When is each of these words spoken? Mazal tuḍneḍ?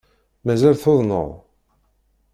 Mazal 0.45 0.75
tuḍneḍ? 0.83 1.29